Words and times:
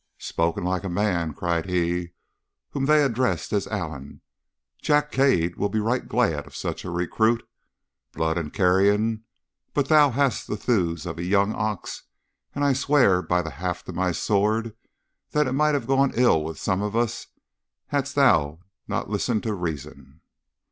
"'Spoken 0.17 0.63
like 0.63 0.83
a 0.83 0.89
man!' 0.89 1.31
cried 1.31 1.67
he 1.69 2.09
whom 2.71 2.85
they 2.87 3.03
addressed 3.03 3.53
as 3.53 3.67
Allen. 3.67 4.21
'Jack 4.81 5.11
Cade 5.11 5.57
will 5.57 5.69
be 5.69 5.79
right 5.79 6.07
glad 6.07 6.47
of 6.47 6.55
such 6.55 6.83
a 6.83 6.89
recruit. 6.89 7.47
Blood 8.13 8.35
and 8.35 8.51
carrion! 8.51 9.25
but 9.75 9.89
thou 9.89 10.09
hast 10.09 10.47
the 10.47 10.57
thews 10.57 11.05
of 11.05 11.19
a 11.19 11.23
young 11.23 11.53
ox; 11.53 12.01
and 12.55 12.63
I 12.65 12.73
swear, 12.73 13.21
by 13.21 13.43
the 13.43 13.51
haft 13.51 13.87
of 13.89 13.93
my 13.95 14.11
sword, 14.11 14.75
that 15.33 15.45
it 15.45 15.51
might 15.53 15.75
have 15.75 15.85
gone 15.85 16.13
ill 16.15 16.43
with 16.43 16.57
some 16.57 16.81
of 16.81 16.95
us 16.95 17.27
hadst 17.89 18.15
thou 18.15 18.61
not 18.87 19.07
listened 19.11 19.43
to 19.43 19.53
reason! 19.53 20.21